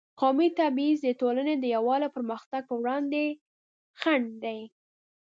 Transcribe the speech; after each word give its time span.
قومي 0.19 0.47
تبعیض 0.59 0.99
د 1.03 1.09
ټولنې 1.21 1.53
د 1.57 1.65
یووالي 1.75 2.03
او 2.07 2.15
پرمختګ 2.17 2.61
پر 2.67 2.75
وړاندې 2.83 3.23
خنډ 3.99 4.27
دی. 4.43 4.59